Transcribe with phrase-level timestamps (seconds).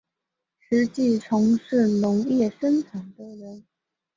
[0.61, 3.67] 实际从事农业生产的人